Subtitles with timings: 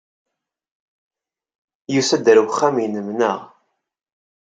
[1.93, 3.39] Yusa-d ɣer uxxam-nnem, naɣ?